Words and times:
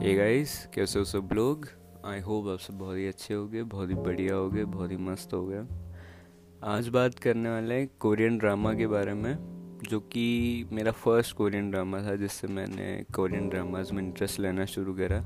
Hey 0.00 0.14
guys 0.14 0.52
कैसे 0.74 0.98
हो 0.98 1.04
सब 1.04 1.28
लोग? 1.32 1.66
आई 2.06 2.20
होप 2.20 2.46
आप 2.48 2.58
सब 2.58 2.78
बहुत 2.78 2.96
ही 2.96 3.06
अच्छे 3.06 3.34
हो 3.34 3.46
गए 3.48 3.62
बहुत 3.62 3.88
ही 3.90 3.94
बढ़िया 3.94 4.34
हो 4.34 4.48
गए 4.50 4.64
बहुत 4.64 4.90
ही 4.90 4.96
मस्त 4.96 5.32
हो 5.34 5.46
गए 5.46 5.64
आज 6.62 6.88
बात 6.88 7.18
करने 7.18 7.50
वाले 7.50 7.74
हैं 7.74 7.88
कोरियन 8.00 8.38
ड्रामा 8.38 8.72
के 8.74 8.86
बारे 8.86 9.14
में, 9.14 9.36
जो 9.90 10.00
कि 10.00 10.68
मेरा 10.72 10.92
फ़र्स्ट 10.92 11.36
कोरियन 11.36 11.70
ड्रामा 11.70 12.02
था, 12.02 12.16
जिससे 12.16 12.46
मैंने 12.46 13.04
कोरियन 13.14 13.48
ड्रामाज 13.48 13.92
में 13.92 14.02
इंटरेस्ट 14.02 14.40
लेना 14.40 14.64
शुरू 14.64 14.94
करा। 14.94 15.20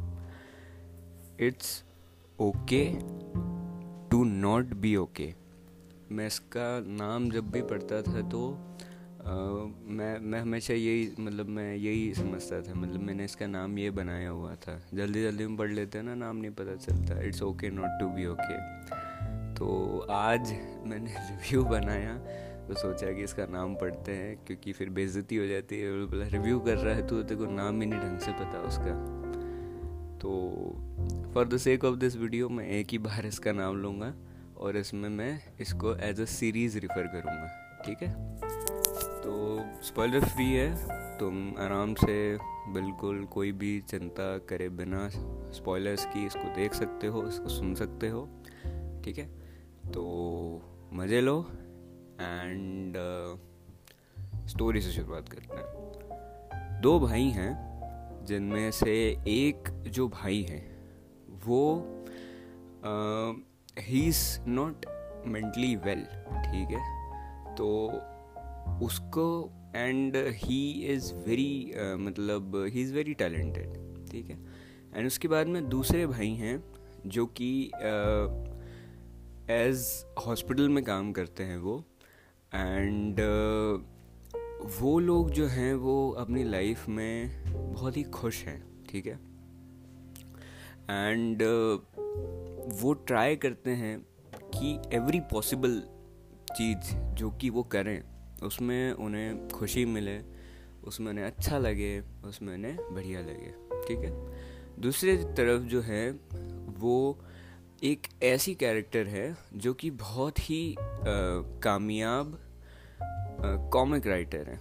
It's 1.40 1.84
okay 2.40 2.84
to 4.10 4.24
not 4.24 4.74
be 4.74 4.96
okay 4.96 5.32
मैं 6.12 6.26
इसका 6.26 6.68
नाम 6.86 7.30
जब 7.30 7.50
भी 7.50 7.62
पढ़ता 7.62 8.02
था 8.02 8.28
तो 8.28 8.42
मैं 9.26 10.18
मैं 10.20 10.40
हमेशा 10.40 10.74
यही 10.74 11.08
मतलब 11.18 11.48
मैं 11.48 11.74
यही 11.74 12.12
समझता 12.14 12.60
था 12.62 12.74
मतलब 12.74 13.00
मैंने 13.02 13.24
इसका 13.24 13.46
नाम 13.46 13.78
ये 13.78 13.90
बनाया 13.90 14.30
हुआ 14.30 14.54
था। 14.56 14.80
जल्दी 14.94 15.22
जल्दी 15.22 15.46
में 15.46 15.56
पढ़ 15.56 15.70
लेते 15.70 15.98
हैं 15.98 16.04
ना, 16.04 16.14
नाम 16.14 16.36
नहीं 16.36 16.50
पता 16.52 16.74
चलता। 16.76 17.20
It's 17.20 17.42
okay 17.42 17.70
not 17.70 18.00
to 18.00 18.08
be 18.08 18.26
okay 18.26 18.58
तो 19.54 19.98
आज 20.10 20.52
मैंने 20.86 21.14
रिव्यू 21.30 21.64
बनाया 21.64 22.16
तो 22.68 22.74
सोचा 22.74 23.12
कि 23.12 23.22
इसका 23.24 23.46
नाम 23.46 23.74
पढ़ते 23.74 24.12
हैं, 24.12 24.36
क्योंकि 24.46 24.72
फिर 24.72 24.90
बेइज्जती 24.90 25.36
हो 25.36 25.46
जाती 25.46 25.80
है 25.80 26.06
बोला 26.06 26.26
रिव्यू 26.28 26.60
कर 26.60 26.76
रहा 26.76 26.94
है 26.94 27.06
तो 27.06 27.22
को 27.36 27.50
नाम 27.52 27.80
ही 27.80 27.86
नहीं 27.86 28.00
ढंग 28.00 28.18
से 28.18 28.32
पता 28.32 28.60
उसका। 28.68 28.94
तो 30.18 30.30
for 31.34 31.48
the 31.48 31.56
sake 31.58 31.84
of 31.84 31.96
this 31.96 32.16
video 32.16 32.48
मैं 32.48 32.66
एक 32.68 32.92
ही 32.92 32.98
बार 32.98 33.26
इसका 33.26 33.52
नाम 33.52 33.76
लूँगा, 33.76 34.14
और 34.56 34.76
इसमें 34.76 35.08
मैं 35.08 35.38
इसको 35.60 35.96
एज 36.02 36.20
अ 36.20 36.24
सीरीज़ 36.32 36.78
रिफ़र 36.78 37.06
करूँगा। 37.12 37.82
ठीक 37.86 38.02
है? 38.02 38.12
तो 39.24 39.64
स्पॉइलर 39.82 40.24
फ्री 40.24 40.52
है। 40.52 40.74
तुम 41.18 41.54
आराम 41.58 41.94
से 41.94 42.36
बिल्कुल 42.68 43.24
कोई 43.24 43.52
भी 43.52 43.80
चिंता 43.80 44.38
करे 44.38 44.68
बिना 44.68 45.08
स्पॉयलर्स 45.52 46.04
की 46.04 46.26
इसको 46.26 46.54
देख 46.54 46.74
सकते 46.74 47.06
हो 47.06 47.26
इसको 47.28 47.48
सुन 47.48 47.74
सकते 47.74 48.08
हो 48.08 48.28
ठीक 49.04 49.18
है? 49.18 49.26
तो 49.90 50.02
मज़े 50.92 51.20
लो 51.20 51.46
एंड 52.20 52.96
स्टोरी 54.46 54.80
uh, 54.80 54.86
से 54.86 54.92
शुरुआत 54.92 55.28
करते 55.28 55.56
हैं। 55.56 56.80
दो 56.80 56.98
भाई 57.00 57.28
हैं 57.30 58.24
जिनमें 58.24 58.70
से 58.70 58.92
एक 59.28 59.70
जो 59.88 60.08
भाई 60.08 60.42
है 60.42 60.60
वो 61.46 61.62
he 63.78 64.06
is 64.08 64.40
not 64.40 64.86
mentally 65.26 65.76
well 65.76 66.04
ठीक 66.44 66.76
है? 66.76 66.82
तो 67.54 67.90
उसको 68.82 69.52
एंड 69.76 70.16
ही 70.16 70.72
इज़ 70.72 71.14
वेरी 71.14 71.72
मतलब 71.78 72.64
ही 72.68 72.82
इज़ 72.82 72.94
वेरी 72.94 73.14
टैलेंटेड 73.14 73.72
ठीक 74.10 74.30
है? 74.30 74.38
एंड 74.94 75.06
उसके 75.06 75.28
बाद 75.28 75.46
में 75.46 75.68
दूसरे 75.68 76.06
भाई 76.06 76.30
हैं 76.30 76.64
जो 77.06 77.26
कि 77.26 77.70
एज 79.50 80.04
uh, 80.04 80.26
हॉस्पिटल 80.26 80.68
में 80.68 80.84
काम 80.84 81.12
करते 81.12 81.42
हैं 81.42 81.58
वो 81.58 81.84
एंड 82.54 83.16
uh, 83.16 83.84
वो 84.80 84.98
लोग 84.98 85.30
जो 85.30 85.46
हैं 85.46 85.74
वो 85.74 86.10
अपनी 86.10 86.44
लाइफ 86.44 86.88
में 86.88 87.44
बहुत 87.72 87.96
ही 87.96 88.02
खुश 88.02 88.44
हैं 88.44 88.86
ठीक 88.90 89.06
है? 89.06 89.14
एंड 90.90 91.42
uh, 91.42 91.80
वो 92.82 92.92
ट्राई 92.92 93.36
करते 93.36 93.70
हैं 93.70 94.06
कि 94.54 94.96
एवरी 94.96 95.20
पॉसिबल 95.20 95.82
चीज़ 96.52 96.96
जो 96.96 97.30
कि 97.30 97.50
वो 97.50 97.62
करें 97.62 98.13
उसमें 98.44 98.92
उन्हें 98.92 99.48
खुशी 99.48 99.84
मिले, 99.84 100.18
उसमें 100.84 101.10
उन्हें 101.10 101.24
अच्छा 101.24 101.58
लगे, 101.58 102.00
उसमें 102.24 102.54
उन्हें 102.54 102.76
बढ़िया 102.94 103.20
लगे, 103.20 103.52
ठीक 103.86 103.98
है? 103.98 104.12
दूसरी 104.80 105.16
तरफ़ 105.16 105.62
जो 105.62 105.80
है, 105.80 106.10
वो 106.78 107.18
एक 107.82 108.06
ऐसी 108.22 108.54
कैरेक्टर 108.54 109.06
है 109.06 109.36
जो 109.54 109.74
कि 109.74 109.90
बहुत 109.90 110.38
ही 110.40 110.74
कामयाब 110.78 112.38
कॉमिक 113.72 114.06
राइटर 114.06 114.48
है। 114.48 114.60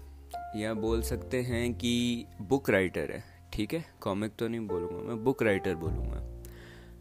या 0.55 0.73
बोल 0.73 1.01
सकते 1.01 1.41
हैं 1.41 1.73
कि 1.73 2.25
बुक 2.41 2.69
राइटर 2.69 3.11
है, 3.11 3.23
ठीक 3.53 3.73
है? 3.73 3.85
कॉमिक 4.01 4.31
तो 4.39 4.47
नहीं 4.47 4.67
बोलूँगा 4.67 5.03
मैं 5.03 5.23
बुक 5.23 5.43
राइटर 5.43 5.75
बोलूँगा। 5.75 6.21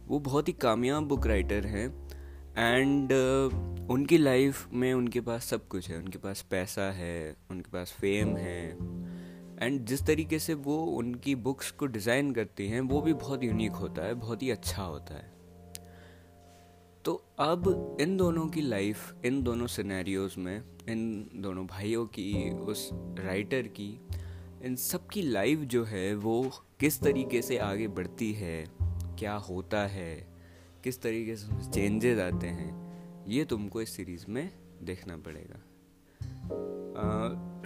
वो 0.07 0.19
बहुत 0.19 0.49
ही 0.49 0.53
कामयाब 0.53 1.03
बुक 1.03 1.27
राइटर 1.27 1.67
हैं। 1.67 2.02
एंड 2.59 3.13
uh, 3.13 3.91
उनकी 3.91 4.19
लाइफ 4.19 4.73
में 4.73 4.95
उनके 4.95 5.21
पास 5.21 5.45
सब 5.45 5.69
कुछ 5.69 5.91
है। 5.91 5.99
उनके 5.99 6.19
पास 6.19 6.43
पैसा 6.43 6.83
है 6.83 7.37
उनके 7.51 7.71
पास 7.71 7.93
फेम 7.93 8.37
है। 8.37 8.69
एंड 9.67 9.85
जिस 9.85 10.07
तरीके 10.07 10.39
से 10.39 10.55
वो 10.55 10.85
उनकी 10.85 11.35
बुक्स 11.35 11.71
को 11.71 11.87
डिज़ाइन 11.87 12.33
करती 12.33 12.69
हैं 12.69 12.81
वो 12.81 13.01
भी 13.03 13.13
बहुत 13.13 13.45
यूनिक 13.45 13.73
होता 13.73 14.03
है 14.03 14.15
बहुत 14.15 14.43
ही 14.43 14.51
अच्छा 14.51 14.83
होता 14.83 15.15
है। 15.15 15.33
तो 17.05 17.15
अब 17.39 17.97
इन 18.01 18.17
दोनों 18.17 18.47
की 18.49 18.61
लाइफ 18.61 19.25
इन 19.25 19.43
दोनों 19.43 19.67
सिनेरियोज 19.67 20.35
में 20.39 20.63
इन 20.89 21.31
दोनों 21.35 21.67
भाइयों 21.67 22.07
की 22.07 22.51
उस 22.51 22.91
राइटर 23.19 23.63
की 23.63 24.01
इन 24.63 24.77
सब 24.77 25.07
की 25.07 25.23
लाइफ 25.23 25.59
जो 25.59 25.85
है 25.85 26.15
वो 26.15 26.51
किस 26.81 27.01
तरीके 27.01 27.43
से 27.43 27.59
आगे 27.59 27.89
बढ़ती 27.89 28.33
है 28.33 28.67
क्या 29.19 29.35
होता 29.35 29.87
है 29.87 30.32
किस 30.85 31.03
तरीके 31.03 31.37
से 31.37 31.71
चेंजेस 31.71 32.19
आते 32.19 32.47
हैं 32.47 32.71
ये 33.29 33.45
तुमको 33.45 33.83
इस 33.83 33.97
सीरीज़ 33.97 34.25
में 34.29 34.51
देखना 34.83 35.17
पड़ेगा। 35.17 35.61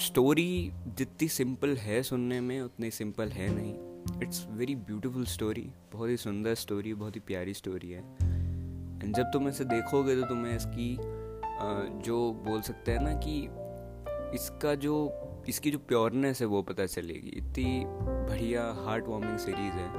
स्टोरी 0.00 0.72
जितनी 0.98 1.28
सिंपल 1.28 1.76
है 1.76 2.02
सुनने 2.02 2.40
में 2.40 2.60
उतनी 2.60 2.90
सिंपल 2.90 3.28
है 3.28 3.48
नहीं। 3.54 4.22
इट्स 4.22 4.46
वेरी 4.50 4.74
ब्यूटीफुल 4.74 5.24
स्टोरी 5.24 5.70
बहुत 5.92 6.10
ही 6.10 6.16
सुंदर 6.16 6.54
स्टोरी 6.54 6.94
बहुत 6.94 7.16
ही 7.16 7.20
प्यारी 7.20 7.54
स्टोरी 7.54 7.90
है। 7.90 8.02
एंड 9.02 9.14
जब 9.16 9.30
तुम 9.32 9.48
इसे 9.48 9.64
देखोगे 9.64 10.16
तो 10.16 10.26
तुम्हें 10.26 10.56
इसकी 10.56 10.96
uh, 10.96 12.04
जो 12.04 12.32
बोल 12.46 12.60
सकते 12.60 12.92
हैं 12.92 13.00
ना 13.00 13.14
कि 13.26 13.40
इसका 14.36 14.74
जो 14.74 14.94
इसकी 15.48 15.70
जो 15.70 15.78
प्योरनेस 15.78 16.40
है 16.40 16.46
वो 16.46 16.62
पता 16.62 16.86
चलेगी। 16.86 17.28
इतनी 17.28 17.82
बढ़िया 18.28 18.62
हार्ट 18.84 19.04
वार्मिंग 19.06 19.38
सीरीज़ 19.38 19.74
है 19.74 19.90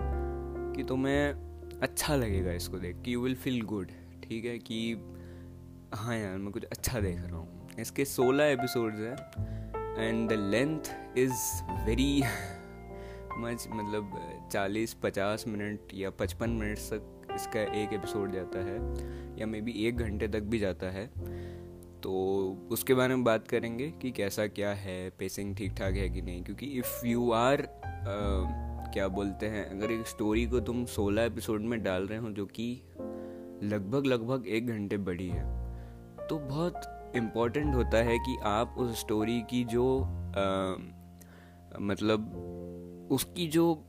कि 0.75 0.84
तुम्हें 0.84 1.47
अच्छा 1.82 2.16
लगेगा 2.16 2.52
इसको 2.52 2.80
देख 2.80 2.96
कि। 3.06 3.14
यू 3.14 3.22
विल 3.22 3.36
फील 3.36 3.62
गुड 3.62 3.92
ठीक 4.24 4.46
है? 4.46 4.58
कि 4.60 4.80
हाँ 5.94 6.16
यार, 6.18 6.38
मैं 6.38 6.52
कुछ 6.52 6.64
अच्छा 6.64 7.00
देख 7.00 7.18
रहा 7.18 7.38
हूँ। 7.38 7.70
इसके 7.80 8.06
सोलह 8.06 8.46
एपिसोड्स 8.46 9.00
हैं 9.00 9.98
and 9.98 10.30
the 10.30 10.34
length 10.34 11.18
is 11.18 11.64
very 11.86 12.22
much 13.38 13.68
मतलब 13.70 14.50
चालीस, 14.52 14.94
पचास 14.94 15.46
मिनट 15.48 15.94
या 15.94 16.10
पचपन 16.10 16.50
मिनट 16.50 16.78
तक 16.78 17.34
इसका 17.36 17.62
एक 17.82 17.94
एपिसोड 17.94 18.32
जाता 18.32 18.59
है, 18.59 18.78
या 19.40 19.46
मे 19.46 19.62
बी 19.62 19.72
एक 19.88 19.98
घंटे 19.98 20.28
तक 20.28 20.42
भी 20.42 20.59
जाता 20.59 20.90
है। 20.90 21.06
तो 22.04 22.14
उसके 22.72 22.94
बारे 22.94 23.16
में 23.16 23.24
बात 23.24 23.48
करेंगे 23.48 23.92
कि 23.92 24.12
कैसा 24.12 24.48
क्या 24.48 24.74
है 24.74 25.09
पेसिंग 25.09 25.56
ठीक 25.56 25.72
ठाक 25.72 25.94
है 25.94 26.09
कि 26.09 26.22
नहीं, 26.22 26.44
क्योंकि 26.44 26.66
इफ़ 26.66 27.06
यू 27.06 27.32
आर 27.32 27.68
क्या 28.94 29.08
बोलते 29.08 29.46
हैं? 29.46 29.70
अगर 29.70 29.92
एक 29.92 30.08
स्टोरी 30.08 30.46
को 30.46 30.59
तुम 30.59 30.86
सोलह 30.86 31.24
एपिसोड 31.24 31.62
में 31.62 31.84
डाल 31.84 32.08
रहे 32.08 32.18
हो 32.18 32.30
जो 32.30 32.46
कि 32.46 32.81
लगभग 33.64 34.06
लगभग 34.06 34.48
एक 34.48 34.68
घंटे 34.68 34.98
बड़ी 34.98 35.28
है 35.28 35.46
तो 36.28 36.38
बहुत 36.38 36.81
इंपॉर्टेंट 37.16 37.76
होता 37.76 37.97
है 37.97 38.18
कि 38.18 38.38
आप 38.44 38.76
उस 38.78 39.00
स्टोरी 39.00 39.42
की 39.42 39.64
जो 39.64 40.02
आ, 40.02 40.76
मतलब 41.80 42.36
उसकी 43.12 43.47
जो 43.47 43.84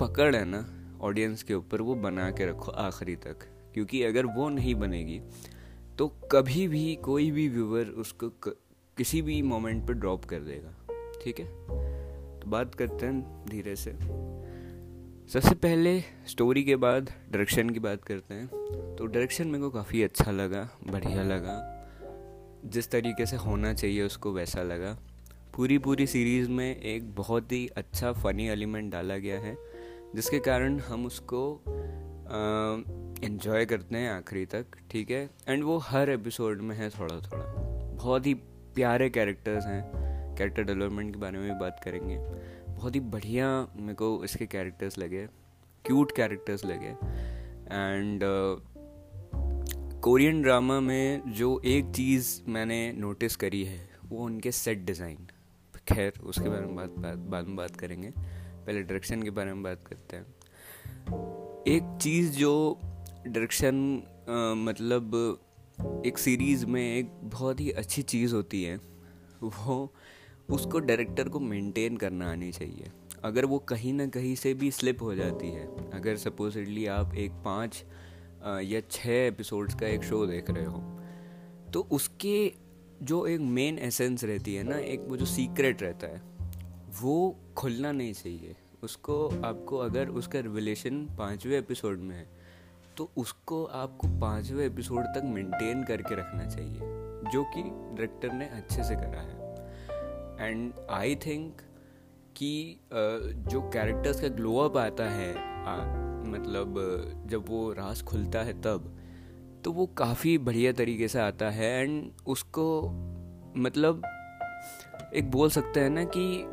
पकड़ 0.00 0.36
है 0.36 0.44
ना 0.44 0.66
ऑडियंस 1.00 1.42
के 1.42 1.54
ऊपर 1.54 1.80
वो 1.80 1.94
बना 1.94 2.30
के 2.30 2.46
रखो 2.46 2.72
आखिरी 2.72 3.16
तक। 3.16 3.38
क्योंकि 3.74 4.02
अगर 4.02 4.26
वो 4.26 4.48
नहीं 4.48 4.74
बनेगी 4.74 5.20
तो 5.98 6.08
कभी 6.08 6.68
भी 6.68 6.96
कोई 6.96 7.30
भी 7.30 7.48
व्यूवर 7.48 7.84
उसको 7.84 8.28
क, 8.28 8.56
किसी 8.96 9.22
भी 9.22 9.42
मोमेंट 9.42 9.86
पर 9.86 9.94
ड्रॉप 9.94 10.24
कर 10.24 10.40
देगा। 10.40 10.74
ठीक 11.24 11.40
है? 11.40 11.46
तो 12.42 12.50
बात 12.50 12.74
करते 12.74 13.06
हैं 13.06 13.44
धीरे 13.48 13.76
से। 13.76 13.92
सबसे 15.28 15.54
पहले 15.54 16.00
स्टोरी 16.00 16.64
के 16.64 16.76
बाद 16.76 17.04
डायरेक्शन 17.04 17.70
की 17.70 17.80
बात 17.80 18.04
करते 18.04 18.34
हैं। 18.34 18.46
तो 18.98 19.06
डायरेक्शन 19.06 19.46
मेरे 19.46 19.60
को 19.60 19.70
काफ़ी 19.70 20.02
अच्छा 20.02 20.30
लगा, 20.30 20.70
बढ़िया 20.86 21.22
लगा। 21.22 21.76
जिस 22.64 22.90
तरीके 22.90 23.26
से 23.26 23.36
होना 23.36 23.74
चाहिए 23.74 24.02
उसको 24.02 24.32
वैसा 24.32 24.62
लगा। 24.62 24.98
पूरी 25.56 25.78
पूरी 25.78 26.06
सीरीज़ 26.06 26.48
में 26.48 26.80
एक 26.80 27.14
बहुत 27.14 27.52
ही 27.52 27.66
अच्छा 27.76 28.12
फ़नी 28.12 28.48
एलिमेंट 28.48 28.92
डाला 28.92 29.16
गया 29.16 29.40
है, 29.40 29.56
जिसके 30.14 30.38
कारण 30.38 30.78
हम 30.78 31.06
उसको 31.06 31.62
इन्जॉय 33.24 33.66
करते 33.66 33.96
हैं 33.96 34.10
आखिरी 34.10 34.46
तक, 34.46 34.66
ठीक 34.90 35.10
है? 35.10 35.30
एंड 35.48 35.64
वो 35.64 35.78
हर 35.78 36.10
एपिसोड 36.10 36.60
में 36.60 36.76
है 36.76 36.90
थोड़ा 36.90 37.16
थोड़ा 37.16 37.44
बहुत 37.94 38.26
ही 38.26 38.34
प्यारे 38.74 39.10
कैरेक्टर्स 39.10 39.66
हैं। 39.66 40.09
कैरेक्टर 40.40 40.62
डेवलपमेंट 40.64 41.12
के 41.14 41.20
बारे 41.20 41.38
में 41.38 41.48
भी 41.48 41.58
बात 41.60 41.80
करेंगे। 41.84 42.16
बहुत 42.68 42.94
ही 42.94 43.00
बढ़िया 43.12 43.46
मेरे 43.76 43.94
को 43.94 44.08
इसके 44.24 44.46
कैरेक्टर्स 44.48 44.98
लगे 44.98 45.26
क्यूट 45.84 46.12
कैरेक्टर्स 46.16 46.64
लगे। 46.64 46.88
एंड 47.70 48.22
कोरियन 50.02 50.40
ड्रामा 50.42 50.78
में 50.80 51.32
जो 51.32 51.60
एक 51.66 51.90
चीज़ 51.94 52.30
मैंने 52.48 52.80
नोटिस 52.92 53.36
करी 53.36 53.62
है, 53.64 53.88
वो 54.04 54.24
उनके 54.24 54.52
सेट 54.52 54.84
डिज़ाइन 54.84 55.26
खैर, 55.88 56.12
उसके 56.22 56.48
बारे 56.48 56.66
में 56.66 56.76
बात 56.76 57.16
बाद 57.30 57.46
में 57.46 57.56
बात 57.56 57.76
करेंगे। 57.76 58.10
पहले 58.10 58.82
डायरेक्शन 58.82 59.22
के 59.22 59.30
बारे 59.30 59.52
में 59.54 59.62
बात 59.62 59.84
करते 59.86 60.16
हैं। 60.16 60.24
एक 61.68 61.98
चीज़ 62.02 62.32
जो 62.38 62.80
डायरेक्शन 63.26 63.74
मतलब 64.58 66.02
एक 66.06 66.18
सीरीज़ 66.18 66.66
में 66.66 66.82
एक 66.82 67.10
बहुत 67.24 67.60
ही 67.60 67.70
अच्छी 67.72 68.02
चीज़ 68.04 68.34
होती 68.34 68.62
है, 68.64 68.76
वो 69.42 69.92
उसको 70.52 70.78
डायरेक्टर 70.80 71.28
को 71.28 71.40
मेंटेन 71.40 71.96
करना 71.96 72.30
आनी 72.30 72.50
चाहिए। 72.52 72.90
अगर 73.24 73.44
वो 73.44 73.58
कहीं 73.68 73.92
ना 73.92 74.06
कहीं 74.08 74.34
से 74.34 74.54
भी 74.54 74.70
स्लिप 74.70 75.02
हो 75.02 75.14
जाती 75.14 75.48
है, 75.48 75.66
अगर 75.90 76.16
सपोजिटली 76.16 76.86
आप 76.88 77.14
एक 77.14 77.32
पाँच 77.44 77.84
या 78.64 78.80
छः 78.90 79.26
एपिसोड्स 79.26 79.74
का 79.74 79.86
एक 79.86 80.04
शो 80.04 80.24
देख 80.26 80.50
रहे 80.50 80.64
हो 80.64 80.82
तो 81.72 81.80
उसके 81.92 82.52
जो 83.02 83.24
एक 83.26 83.40
मेन 83.40 83.78
एसेंस 83.78 84.24
रहती 84.24 84.54
है 84.54 84.62
ना, 84.62 84.76
एक 84.76 85.04
वो 85.08 85.16
जो 85.16 85.26
सीक्रेट 85.26 85.82
रहता 85.82 86.06
है, 86.06 86.22
वो 87.02 87.36
खुलना 87.56 87.92
नहीं 87.92 88.12
चाहिए। 88.12 88.56
उसको 88.82 89.26
आपको 89.44 89.78
अगर 89.78 90.08
उसका 90.10 90.40
रिवलेशन 90.40 91.04
पाँचवें 91.18 91.58
एपिसोड 91.58 91.98
में 91.98 92.14
है 92.16 92.26
तो 92.96 93.10
उसको 93.16 93.64
आपको 93.64 94.08
पाँचवें 94.20 94.64
एपिसोड 94.66 95.04
तक 95.06 95.22
मेंटेन 95.26 95.84
करके 95.84 96.14
रखना 96.14 96.46
चाहिए, 96.46 96.80
जो 97.32 97.44
कि 97.44 97.62
डायरेक्टर 97.62 98.32
ने 98.32 98.48
अच्छे 98.48 98.82
से 98.84 98.94
करा 98.94 99.20
है। 99.20 99.39
एंड 100.40 100.72
आई 100.90 101.14
थिंक 101.14 101.60
कि 102.36 102.80
जो 103.48 103.60
कैरेक्टर्स 103.70 104.20
का 104.20 104.28
ग्लो 104.28 104.56
अप 104.56 104.76
आता 104.76 105.04
है 105.04 105.34
आ, 105.66 105.76
मतलब 106.30 106.74
जब 107.26 107.48
वो 107.48 107.72
रास 107.72 108.02
खुलता 108.02 108.42
है 108.42 108.52
तब 108.62 108.96
तो 109.64 109.72
वो 109.72 109.86
काफ़ी 109.86 110.38
बढ़िया 110.38 110.72
तरीके 110.72 111.08
से 111.08 111.18
आता 111.20 111.50
है। 111.50 111.82
एंड 111.82 112.12
उसको 112.26 112.82
मतलब 113.56 114.02
एक 115.14 115.30
बोल 115.30 115.50
सकते 115.50 115.80
हैं 115.80 115.90
ना 115.90 116.04
कि 116.16 116.44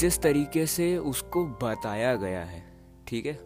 जिस 0.00 0.20
तरीके 0.22 0.66
से 0.66 0.96
उसको 0.98 1.44
बताया 1.46 2.14
गया 2.16 2.44
है 2.44 2.62
ठीक 3.08 3.26
है? 3.26 3.38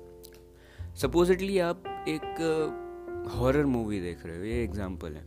सपोजिटली 0.95 1.59
आप 1.59 1.85
एक 2.09 3.31
हॉरर 3.35 3.67
मूवी 3.67 4.01
देख 4.01 4.27
रहे 4.27 4.39
हो 4.39 4.45
ये 4.45 4.63
एग्जांपल 4.65 5.13
है। 5.13 5.25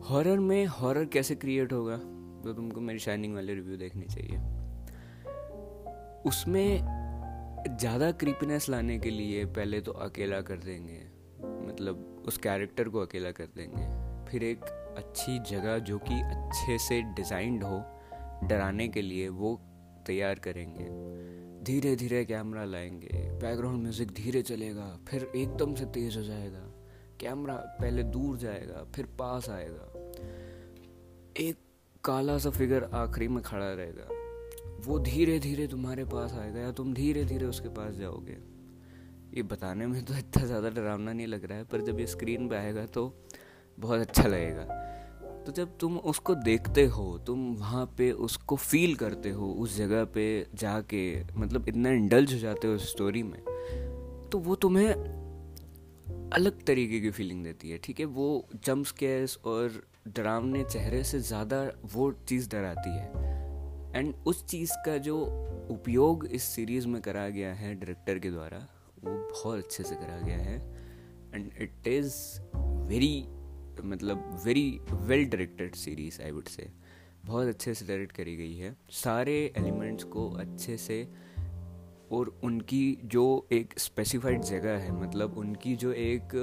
हॉरर 0.00 0.38
में 0.38 0.66
हॉरर 0.66 1.04
कैसे 1.04 1.34
क्रिएट 1.34 1.72
होगा? 1.72 2.00
तो 2.42 2.52
तुमको 2.52 2.80
मेरी 2.80 2.98
शाइनिंग 2.98 3.34
वाले 3.34 3.54
रिव्यू 3.54 3.76
देखनी 3.76 4.06
चाहिए। 4.06 4.38
उसमें 6.26 6.78
ज़्यादा 7.78 8.10
क्रीपीनेस 8.12 8.68
लाने 8.68 8.98
के 8.98 9.10
लिए 9.10 9.44
पहले 9.46 9.80
तो 9.80 9.92
अकेला 9.92 10.40
कर 10.40 10.56
देंगे। 10.56 11.00
मतलब 11.66 12.24
उस 12.26 12.36
कैरेक्टर 12.36 12.88
को 12.88 13.00
अकेला 13.00 13.30
कर 13.30 13.48
देंगे। 13.56 13.84
फिर 14.30 14.44
एक 14.44 14.64
अच्छी 14.98 15.38
जगह 15.38 15.78
जो 15.78 15.98
कि 15.98 16.14
अच्छे 16.14 16.78
से 16.78 17.00
डिज़ाइंड 17.02 17.62
हो, 17.64 17.78
डराने 18.48 18.88
के 18.88 19.02
लिए 19.02 19.28
वो 19.28 19.54
तैयार 20.06 20.38
करेंगे। 20.38 20.84
धीरे 21.64 21.96
धीरे 21.96 22.24
कैमरा 22.24 22.64
लाएँगे। 22.64 23.08
बैकग्राउंड 23.40 23.82
म्यूज़िक 23.82 24.10
धीरे 24.10 24.42
चलेगा। 24.42 24.86
फिर 25.08 25.32
एकदम 25.36 25.74
से 25.74 25.84
तेज़ 25.84 26.18
हो 26.18 26.24
जाएगा। 26.24 26.64
कैमरा 27.20 27.54
पहले 27.80 28.02
दूर 28.02 28.36
जाएगा, 28.36 28.84
फिर 28.94 29.06
पास 29.06 29.48
आएगा। 29.50 29.86
एक 31.40 31.56
काला 32.04 32.36
सा 32.38 32.50
फिगर 32.50 32.84
आखिरी 32.94 33.26
में 33.28 33.42
खड़ा 33.42 33.72
रहेगा। 33.72 34.06
वो 34.86 34.98
धीरे 34.98 35.38
धीरे 35.38 35.66
तुम्हारे 35.66 36.04
पास 36.04 36.32
आएगा 36.32 36.60
या 36.60 36.70
तुम 36.72 36.92
धीरे 36.94 37.24
धीरे 37.24 37.46
उसके 37.46 37.68
पास 37.68 37.94
जाओगे। 37.94 38.36
ये 39.36 39.42
बताने 39.42 39.86
में 39.86 40.04
तो 40.04 40.14
इतना 40.14 40.44
ज़्यादा 40.46 40.70
डरावना 40.70 41.12
नहीं 41.12 41.26
लग 41.26 41.44
रहा 41.44 41.58
है, 41.58 41.64
पर 41.64 41.80
जब 41.80 42.00
ये 42.00 42.06
स्क्रीन 42.06 42.48
पे 42.48 42.56
आएगा 42.56 42.86
तो 42.86 43.12
बहुत 43.78 44.00
अच्छा 44.00 44.26
लगेगा। 44.28 44.64
तो 45.46 45.52
जब 45.52 45.76
तुम 45.78 45.98
उसको 45.98 46.34
देखते 46.34 46.84
हो, 46.86 47.06
तुम 47.18 47.46
वहाँ 47.54 47.84
पे 47.98 48.10
उसको 48.20 48.56
फील 48.56 48.94
करते 48.96 49.30
हो, 49.30 49.52
उस 49.52 49.76
जगह 49.76 50.04
पे 50.04 50.26
जाके 50.54 51.04
मतलब 51.36 51.68
इतना 51.68 51.90
इंडल्ज 51.92 52.32
हो 52.34 52.38
जाते 52.38 52.68
हो 52.68 52.74
उस 52.74 52.90
स्टोरी 52.90 53.22
में 53.22 53.40
तो 54.32 54.38
वो 54.38 54.54
तुम्हें 54.56 54.88
अलग 56.32 56.62
तरीके 56.64 57.00
की 57.00 57.10
फीलिंग 57.10 57.42
देती 57.44 57.70
है, 57.70 57.78
ठीक 57.78 58.00
है? 58.00 58.06
वो 58.06 58.48
जम्प 58.64 58.86
स्केयर्स 58.86 59.38
और 59.44 59.82
डरावने 60.08 60.62
चेहरे 60.64 61.02
से 61.04 61.18
ज़्यादा 61.20 61.60
वो 61.94 62.10
चीज़ 62.28 62.48
डराती 62.50 62.90
है। 62.90 63.30
एंड 63.96 64.14
उस 64.26 64.44
चीज़ 64.46 64.72
का 64.86 64.96
जो 64.98 65.18
उपयोग 65.70 66.26
इस 66.26 66.42
सीरीज़ 66.44 66.88
में 66.88 67.00
करा 67.02 67.28
गया 67.28 67.52
है 67.54 67.74
डायरेक्टर 67.74 68.18
के 68.18 68.30
द्वारा, 68.30 68.58
वो 69.04 69.10
बहुत 69.10 69.58
अच्छे 69.58 69.82
से 69.82 69.94
करा 69.94 70.18
गया 70.18 70.38
है। 70.38 70.56
एंड 71.34 71.50
इट 71.60 71.88
इज़ 71.88 72.14
वेरी 72.88 73.24
मतलब 73.84 74.40
very 74.44 74.80
well 74.92 75.24
directed 75.24 75.74
series 75.74 76.22
I 76.22 76.30
would 76.30 76.48
say 76.48 76.68
बहुत 77.26 77.48
अच्छे 77.48 77.74
से 77.74 77.86
डायरेक्ट 77.86 78.16
करी 78.16 78.36
गई 78.36 78.56
है। 78.56 78.76
सारे 78.90 79.34
एलिमेंट्स 79.56 80.04
को 80.04 80.28
अच्छे 80.30 80.76
से 80.76 81.06
और 82.12 82.40
उनकी 82.44 82.98
जो 83.04 83.24
एक 83.52 83.78
स्पेसिफाइड 83.78 84.42
जगह 84.42 84.78
है 84.78 84.92
मतलब 85.02 85.38
उनकी 85.38 85.74
जो 85.76 85.92
एक 85.92 86.34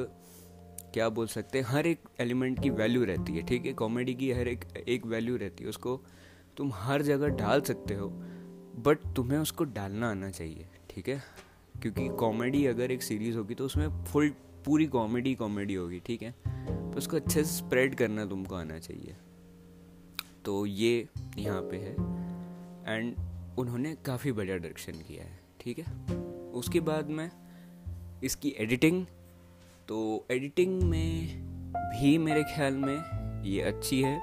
क्या 0.93 1.09
बोल 1.09 1.27
सकते 1.27 1.57
हैं, 1.57 1.65
हर 1.65 1.87
एक 1.87 1.99
एलिमेंट 2.19 2.61
की 2.63 2.69
वैल्यू 2.69 3.03
रहती 3.03 3.33
है, 3.33 3.41
ठीक 3.41 3.65
है? 3.65 3.73
कॉमेडी 3.73 4.13
की 4.13 4.31
हर 4.31 4.47
एक 4.47 4.65
एक 4.87 5.05
वैल्यू 5.05 5.37
रहती 5.37 5.63
है, 5.63 5.69
उसको 5.69 5.99
तुम 6.57 6.71
हर 6.73 7.01
जगह 7.01 7.27
डाल 7.37 7.61
सकते 7.61 7.93
हो 7.93 8.07
बट 8.79 8.97
तुम्हें 9.15 9.37
उसको 9.39 9.63
डालना 9.63 10.09
आना 10.09 10.29
चाहिए, 10.31 10.67
ठीक 10.89 11.09
है? 11.09 11.21
क्योंकि 11.81 12.07
कॉमेडी 12.09 12.65
अगर 12.65 12.91
एक 12.91 13.03
सीरीज़ 13.03 13.37
होगी 13.37 13.55
तो 13.55 13.65
उसमें 13.65 14.03
फुल 14.05 14.29
पूरी 14.65 14.85
कॉमेडी 14.85 15.33
कॉमेडी 15.35 15.73
होगी, 15.73 15.99
ठीक 15.99 16.21
है? 16.21 16.31
तो 16.91 16.97
उसको 16.97 17.15
अच्छे 17.15 17.43
से 17.43 17.57
स्प्रेड 17.57 17.95
करना 17.95 18.25
तुमको 18.25 18.55
आना 18.55 18.79
चाहिए। 18.79 19.15
तो 20.45 20.65
ये 20.65 21.07
यहाँ 21.37 21.61
पे 21.61 21.77
है 21.77 21.93
एंड 22.87 23.15
उन्होंने 23.59 23.95
काफ़ी 24.05 24.31
बढ़िया 24.31 24.57
डायरेक्शन 24.57 24.93
किया 25.07 25.23
है, 25.23 25.39
ठीक 25.61 25.79
है? 25.79 26.17
उसके 26.51 26.79
बाद 26.79 27.09
में 27.09 27.29
इसकी 28.23 28.55
एडिटिंग 28.57 29.05
तो 29.89 30.25
एडिटिंग 30.31 30.81
में 30.83 31.43
भी 31.73 32.17
मेरे 32.17 32.43
ख्याल 32.43 32.73
में 32.73 33.43
ये 33.43 33.61
अच्छी 33.61 34.01
है। 34.01 34.17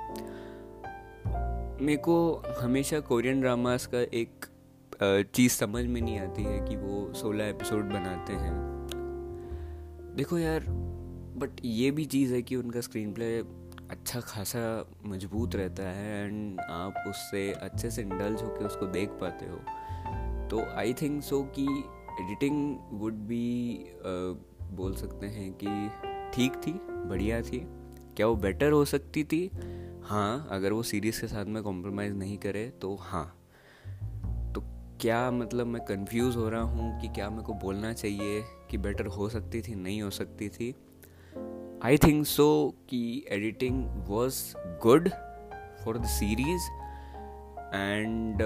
मेरे 1.80 1.96
को 1.96 2.42
हमेशा 2.60 3.00
कोरियन 3.00 3.40
ड्रामास 3.40 3.86
का 3.94 4.00
एक 4.00 4.46
चीज़ 5.34 5.52
समझ 5.52 5.84
में 5.84 6.00
नहीं 6.00 6.18
आती 6.18 6.42
है 6.42 6.58
कि 6.60 6.76
वो 6.76 7.12
सोलह 7.14 7.44
एपिसोड 7.44 7.84
बनाते 7.84 8.32
हैं। 8.32 8.54
देखो 10.16 10.38
यार 10.38 10.64
बट 11.38 11.60
ये 11.64 11.90
भी 11.90 12.04
चीज़ 12.04 12.34
है 12.34 12.42
कि 12.42 12.56
उनका 12.56 12.80
स्क्रीन 12.80 13.12
प्ले 13.12 13.38
अच्छा 13.90 14.20
खासा 14.20 14.90
मज़बूत 15.06 15.56
रहता 15.56 15.82
है 15.82 16.26
एंड 16.26 16.60
आप 16.60 17.04
उससे 17.08 17.52
अच्छे 17.52 17.90
से 17.90 18.02
इंडल्ज 18.02 18.42
होकर 18.42 18.64
उसको 18.64 18.86
देख 18.86 19.08
पाते 19.08 19.46
हो। 19.46 19.56
तो 20.48 20.64
आई 20.76 20.94
थिंक 20.94 21.22
सो 21.22 21.42
कि 21.58 21.66
एडिटिंग 22.24 22.76
वुड 22.90 23.12
बी 23.12 23.46
बोल 24.72 24.94
सकते 24.94 25.26
हैं 25.26 25.52
कि 25.54 25.90
ठीक 26.34 26.56
थी, 26.56 26.72
बढ़िया 27.08 27.40
थी। 27.42 27.66
क्या 28.16 28.26
वो 28.26 28.36
बेटर 28.36 28.72
हो 28.72 28.84
सकती 28.84 29.24
थी? 29.24 29.50
हाँ 30.04 30.48
अगर 30.50 30.72
वो 30.72 30.82
सीरीज़ 30.82 31.20
के 31.20 31.26
साथ 31.26 31.44
में 31.44 31.62
कॉम्प्रोमाइज़ 31.62 32.14
नहीं 32.14 32.36
करे 32.38 32.68
तो 32.82 32.94
हाँ। 33.00 33.24
तो 34.54 34.62
क्या 35.00 35.30
मतलब 35.30 35.66
मैं 35.66 35.84
कंफ्यूज 35.84 36.36
हो 36.36 36.48
रहा 36.48 36.62
हूँ 36.62 37.00
कि 37.00 37.08
क्या 37.08 37.28
मेरे 37.30 37.42
को 37.42 37.54
बोलना 37.54 37.92
चाहिए 37.92 38.42
कि 38.70 38.78
बेटर 38.78 39.06
हो 39.06 39.28
सकती 39.28 39.62
थी, 39.62 39.74
नहीं 39.74 40.02
हो 40.02 40.10
सकती 40.10 40.48
थी? 40.48 40.74
आई 41.84 41.98
थिंक 41.98 42.26
सो 42.26 42.74
कि 42.88 43.24
editing 43.28 43.84
was 44.08 44.42
good 44.82 45.08
for 45.84 45.98
the 45.98 46.04
series 46.04 46.70
and 47.76 48.38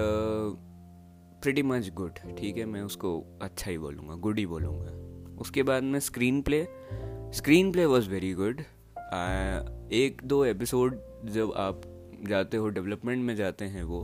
pretty 1.41 1.63
much 1.63 1.89
good 1.93 2.19
ठीक 2.37 2.57
है, 2.57 2.65
मैं 2.65 2.81
उसको 2.81 3.19
अच्छा 3.41 3.71
ही 3.71 3.77
बोलूँगा 3.77 4.15
गुड 4.15 4.39
ही 4.39 4.45
बोलूँगा। 4.45 5.00
उसके 5.41 5.63
बाद 5.63 5.83
में 5.83 5.99
screen 5.99 6.41
play 6.41 6.67
screen 7.33 7.71
play 7.71 7.85
was 7.85 8.09
very 8.09 8.33
good 8.33 8.61
एक 9.91 10.21
दो 10.23 10.45
एपिसोड 10.45 10.99
जब 11.25 11.53
आप 11.55 11.81
जाते 12.27 12.57
हो 12.57 12.69
डेवलपमेंट 12.69 13.23
में 13.23 13.35
जाते 13.35 13.65
हैं 13.65 13.83
वो 13.83 14.01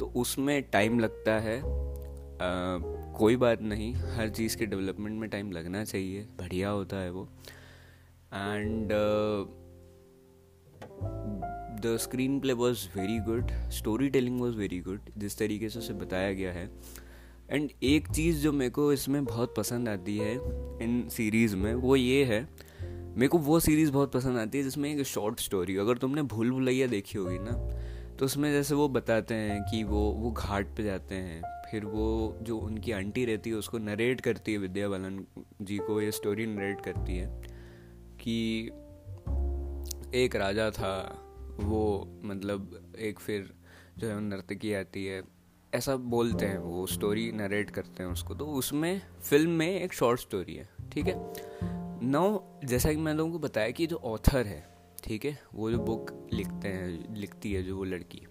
तो 0.00 0.06
उसमें 0.06 0.62
टाइम 0.62 0.98
लगता 0.98 1.38
है. 1.38 1.60
आ, 1.60 1.62
कोई 3.12 3.36
बात 3.36 3.62
नहीं 3.62 3.94
हर 3.94 4.28
चीज़ 4.28 4.56
के 4.56 4.66
डेवलपमेंट 4.66 5.20
में 5.20 5.30
टाइम 5.30 5.52
लगना 5.52 5.84
चाहिए 5.84 6.22
बढ़िया 6.22 6.70
होता 6.70 6.96
है 6.96 7.10
वो. 7.10 7.28
And 8.34 8.88
the 11.80 11.96
screen 11.96 12.40
play 12.40 12.52
was 12.52 12.86
very 12.98 13.18
good 13.18 13.50
story 13.70 14.08
telling 14.08 14.40
was 14.40 14.56
very 14.56 14.80
good 14.80 15.00
जिस 15.18 15.38
तरीके 15.38 15.68
से 15.68 15.78
उसे 15.78 15.92
बताया 15.92 16.32
गया 16.32 16.52
है 16.52 16.70
एंड 17.50 17.70
एक 17.82 18.08
चीज़ 18.08 18.42
जो 18.42 18.52
मेरे 18.52 18.70
को 18.70 18.92
इसमें 18.92 19.24
बहुत 19.24 19.54
पसंद 19.56 19.88
आती 19.88 20.16
है 20.18 20.34
इन 20.82 21.08
सीरीज़ 21.08 21.56
में, 21.56 21.74
वो 21.74 21.96
ये 21.96 22.24
है। 22.24 22.40
मेरे 23.16 23.28
को 23.28 23.38
वो 23.38 23.60
सीरीज़ 23.60 23.90
बहुत 23.92 24.12
पसंद 24.12 24.38
आती 24.38 24.58
है 24.58 24.64
जिसमें 24.64 24.92
एक 24.94 25.02
शॉर्ट 25.06 25.40
स्टोरी 25.40 25.76
अगर 25.76 25.98
तुमने 25.98 26.22
भूल 26.22 26.50
भुलैया 26.50 26.86
देखी 26.86 27.18
होगी 27.18 27.38
ना 27.38 27.52
तो 28.16 28.24
उसमें 28.24 28.50
जैसे 28.52 28.74
वो 28.74 28.88
बताते 28.88 29.34
हैं 29.34 29.60
कि 29.62 29.82
वो 29.84 30.00
वो 30.12 30.30
घाट 30.30 30.66
पे 30.76 30.82
जाते 30.82 31.14
हैं। 31.14 31.42
फिर 31.70 31.84
वो 31.84 32.36
जो 32.42 32.58
उनकी 32.58 32.92
आंटी 32.92 33.24
रहती 33.24 33.50
है, 33.50 33.56
उसको 33.56 33.78
नरेट 33.78 34.20
करती 34.20 34.52
है 34.52 34.58
विद्या 34.58 34.88
बालन 34.88 35.24
जी 35.62 35.78
को, 35.78 36.00
ये 36.00 36.10
स्टोरी 36.12 36.46
नरेट 36.46 36.80
करती 36.80 37.16
है 37.16 37.26
कि 38.20 38.66
एक 40.14 40.36
राजा 40.36 40.70
था, 40.70 40.94
वो 41.60 42.08
मतलब 42.24 42.94
एक 42.98 43.18
फिर 43.18 43.52
जो 43.98 44.08
है 44.08 44.20
नर्तकी 44.20 44.72
आती 44.74 45.04
है। 45.06 45.35
ऐसा 45.76 45.96
बोलते 45.96 46.46
हैं, 46.46 46.58
वो 46.58 46.86
स्टोरी 46.86 47.30
नरेट 47.32 47.70
करते 47.70 48.02
हैं 48.02 48.10
उसको। 48.10 48.34
तो 48.34 48.46
उसमें 48.46 49.00
फ़िल्म 49.22 49.50
में 49.50 49.80
एक 49.80 49.92
शॉर्ट 49.92 50.20
स्टोरी 50.20 50.54
है, 50.54 50.68
ठीक 50.92 51.06
है? 51.06 51.16
नौ 52.02 52.42
जैसा 52.64 52.90
कि 52.90 52.96
मैंने 52.96 53.30
को 53.30 53.38
बताया 53.38 53.70
कि 53.70 53.86
जो 53.86 53.96
ऑथर 53.96 54.46
है, 54.46 54.64
ठीक 55.04 55.24
है? 55.24 55.38
वो 55.54 55.70
जो 55.70 55.78
बुक 55.78 56.28
लिखते 56.32 56.68
हैं, 56.68 57.14
लिखती 57.14 57.52
है 57.52 57.62
जो 57.62 57.76
वो 57.76 57.84
लड़की 57.84 58.26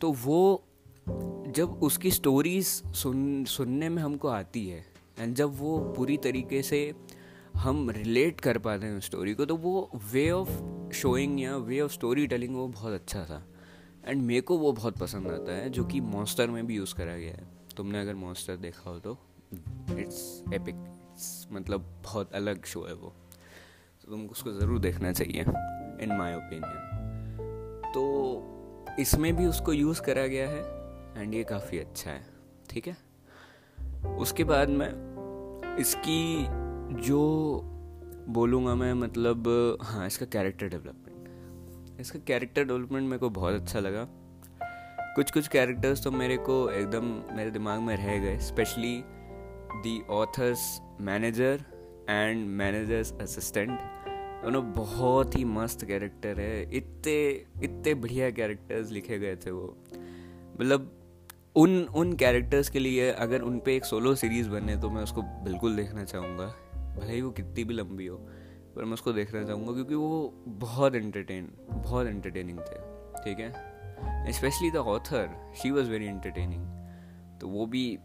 तो 0.00 0.12
वो 0.12 0.64
जब 1.48 1.80
उसकी 1.82 2.10
स्टोरीज 2.10 2.66
सुन, 2.66 3.44
सुनने 3.44 3.88
में 3.88 4.02
हमको 4.02 4.28
आती 4.28 4.68
है 4.68 4.84
एंड 5.18 5.34
जब 5.34 5.58
वो 5.58 5.78
पूरी 5.96 6.16
तरीके 6.16 6.62
से 6.62 6.94
हम 7.56 7.90
रिलेट 7.90 8.40
कर 8.40 8.58
पाते 8.58 8.86
हैं 8.86 8.98
उस 8.98 9.06
स्टोरी 9.06 9.34
को 9.34 9.44
तो 9.44 9.56
वो 9.56 9.90
वे 10.12 10.30
ऑफ़ 10.30 10.50
शोइंग 10.92 11.40
या 11.40 11.56
वे 11.56 11.80
ऑफ़ 11.80 11.92
स्टोरी 11.92 12.26
टेलिंग 12.26 12.56
वो 12.56 12.68
बहुत 12.68 12.92
अच्छा 12.92 13.24
था। 13.24 13.49
एंड 14.04 14.22
मेरे 14.22 14.40
को 14.40 14.56
वो 14.58 14.72
बहुत 14.72 14.98
पसंद 14.98 15.26
आता 15.26 15.52
है, 15.52 15.70
जो 15.70 15.84
कि 15.84 16.00
मॉन्स्टर 16.00 16.50
में 16.50 16.66
भी 16.66 16.76
यूज़ 16.76 16.94
करा 16.94 17.16
गया 17.16 17.32
है। 17.32 17.46
तुमने 17.76 18.00
अगर 18.00 18.14
मॉन्स्टर 18.14 18.56
देखा 18.56 18.90
हो 18.90 18.98
तो 18.98 19.18
इट्स 19.98 20.42
एपिक 20.54 20.74
मतलब 21.52 21.84
बहुत 22.04 22.32
अलग 22.32 22.64
शो 22.64 22.84
है 22.84 22.94
वो। 22.94 23.12
तो 24.02 24.10
तुमको 24.10 24.32
उसको 24.32 24.52
ज़रूर 24.52 24.78
देखना 24.78 25.12
चाहिए 25.12 25.40
इन 25.40 26.16
माई 26.18 26.34
ओपिनियन 26.34 27.90
तो 27.94 28.96
इसमें 28.98 29.34
भी 29.36 29.46
उसको 29.46 29.72
यूज़ 29.72 30.02
करा 30.02 30.26
गया 30.26 30.48
है 30.48 30.62
एंड 31.16 31.34
ये 31.34 31.44
काफ़ी 31.44 31.78
अच्छा 31.78 32.10
है। 32.10 32.22
ठीक 32.70 32.86
है? 32.86 32.96
उसके 34.18 34.44
बाद 34.44 34.68
में 34.70 35.76
इसकी 35.80 36.46
जो 37.02 37.20
बोलूँगा 38.28 38.74
मैं 38.74 38.92
मतलब 38.94 39.48
हाँ 39.82 40.06
इसका 40.06 40.26
कैरेक्टर 40.26 40.68
डेवलपमेंट 40.68 40.99
इसका 42.00 42.18
कैरेक्टर 42.18 42.64
डेवलपमेंट 42.64 43.04
मेरे 43.04 43.18
को 43.18 43.30
बहुत 43.30 43.54
अच्छा 43.54 43.80
लगा। 43.80 44.06
कुछ 45.14 45.30
कुछ 45.30 45.48
कैरेक्टर्स 45.48 46.02
तो 46.04 46.10
मेरे 46.10 46.36
को 46.36 46.68
एकदम 46.70 47.04
मेरे 47.36 47.50
दिमाग 47.50 47.80
में 47.80 47.96
रह 47.96 48.18
गए 48.18 48.38
specially 48.38 49.02
the 49.76 50.00
author's 50.10 50.80
manager 51.00 51.64
and 52.10 52.46
manager's 52.48 53.12
assistant 53.12 53.70
दोनों 54.44 54.62
बहुत 54.72 55.36
ही 55.38 55.44
मस्त 55.44 55.84
कैरेक्टर 55.84 56.40
है। 56.40 56.76
इतने 56.76 57.14
इतने 57.64 57.94
बढ़िया 57.94 58.30
कैरेक्टर्स 58.30 58.90
लिखे 58.90 59.18
गए 59.18 59.36
थे 59.36 59.50
वो। 59.50 59.76
मतलब 60.60 60.96
उन 61.56 61.80
उन 61.94 62.12
कैरेक्टर्स 62.12 62.68
के 62.70 62.78
लिए 62.78 63.10
अगर 63.12 63.40
उन 63.40 63.58
पे 63.58 63.76
एक 63.76 63.84
सोलो 63.84 64.14
सीरीज़ 64.14 64.48
बने 64.48 64.76
तो 64.76 64.90
मैं 64.90 65.02
उसको 65.02 65.22
बिल्कुल 65.22 65.76
देखना 65.76 66.04
चाहूँगा। 66.04 66.46
भले 67.00 67.12
ही 67.12 67.20
वो 67.22 67.30
कितनी 67.30 67.64
भी 67.64 67.74
लंबी 67.74 68.06
हो। 68.06 68.18
पर 68.76 68.84
मैं 68.84 68.92
उसको 68.92 69.12
देखना 69.12 69.42
चाहूँगा 69.44 69.72
क्योंकि 69.72 69.94
वो 69.94 70.32
बहुत 70.46 70.94
एंटरटेन 70.94 71.50
बहुत 71.70 72.06
एंटरटेनिंग 72.06 72.58
थे, 72.58 72.78
ठीक 73.24 73.38
है? 73.38 74.32
Specially 74.32 74.70
the 74.70 74.76
author 74.76 75.52
she 75.56 75.70
was 75.70 75.90
very 75.90 76.06
entertaining 76.06 76.66
तो 77.40 77.48
वो 77.48 77.66
भी 77.66 77.98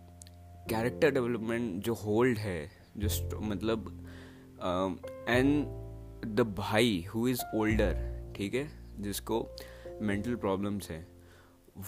कैरेक्टर 0.69 1.11
डेवलपमेंट 1.11 1.83
जो 1.83 1.93
होल्ड 1.93 2.37
है, 2.37 2.69
जो 2.97 3.39
मतलब 3.41 3.87
एंड 5.27 5.65
द 6.35 6.41
भाई 6.57 7.05
हु 7.15 7.27
इज़ 7.27 7.41
ओल्डर 7.55 8.33
ठीक 8.37 8.53
है? 8.53 8.67
जिसको 8.99 9.45
मेंटल 10.01 10.35
प्रॉब्लम्स 10.35 10.89
हैं, 10.91 11.07